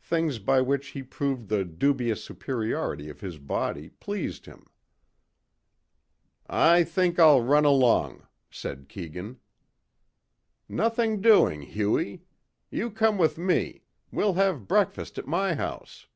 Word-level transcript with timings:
Things 0.00 0.38
by 0.38 0.60
which 0.60 0.90
he 0.90 1.02
proved 1.02 1.48
the 1.48 1.64
dubious 1.64 2.22
superiority 2.22 3.08
of 3.08 3.20
his 3.22 3.38
body 3.38 3.88
pleased 3.88 4.46
him. 4.46 4.68
"I 6.46 6.84
think 6.84 7.18
I'll 7.18 7.40
run 7.40 7.64
along," 7.64 8.24
said 8.52 8.88
Keegan. 8.88 9.40
"Nothing 10.68 11.20
doing, 11.20 11.62
Hughie. 11.62 12.22
You 12.70 12.88
come 12.88 13.18
with 13.18 13.36
me. 13.36 13.82
We'll 14.12 14.34
have 14.34 14.68
breakfast 14.68 15.18
at 15.18 15.26
my 15.26 15.56
house." 15.56 16.06